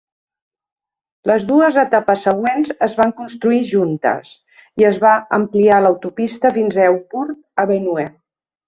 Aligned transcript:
Les 1.31 1.43
dues 1.51 1.77
etapes 1.81 2.23
següents 2.29 2.73
es 2.87 2.97
van 3.03 3.13
construir 3.19 3.61
juntes, 3.75 4.33
i 4.83 4.89
es 4.93 5.01
va 5.07 5.15
ampliar 5.41 5.81
l'autopista 5.85 6.57
fins 6.59 6.81
a 6.87 6.91
Hepburn 6.91 7.41
Avenue. 7.69 8.11